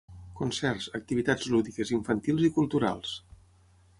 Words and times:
Concerts, 0.37 0.87
activitats 0.99 1.51
lúdiques, 1.55 1.93
infantils 1.99 2.47
i 2.47 2.51
culturals. 2.59 3.15